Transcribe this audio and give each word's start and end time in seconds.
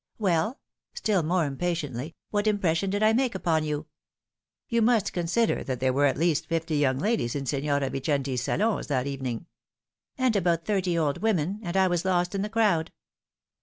"Well," 0.17 0.59
still 0.95 1.21
more 1.21 1.45
impatiently," 1.45 2.15
what 2.31 2.47
impression 2.47 2.89
did 2.89 3.03
I 3.03 3.13
make 3.13 3.35
upon 3.35 3.63
you."" 3.63 3.85
You 4.67 4.81
must 4.81 5.13
consider 5.13 5.63
that 5.63 5.79
there 5.79 5.93
were 5.93 6.07
at 6.07 6.17
least 6.17 6.47
fifty 6.47 6.75
young 6.77 6.97
ladies 6.97 7.35
in 7.35 7.45
Signora 7.45 7.87
Vicenti's 7.91 8.41
salons 8.41 8.87
that 8.87 9.05
evening."" 9.05 9.45
And 10.17 10.35
about 10.35 10.65
thirty 10.65 10.97
old 10.97 11.19
women; 11.21 11.59
and 11.61 11.77
I 11.77 11.87
was 11.87 12.03
lost 12.03 12.33
in 12.33 12.41
the 12.41 12.49
crowd." 12.49 12.91